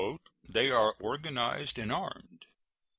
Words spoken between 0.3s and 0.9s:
"They